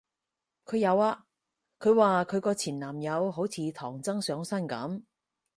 [0.65, 1.27] 佢有啊，
[1.77, 5.03] 佢話佢個前男友好似唐僧上身噉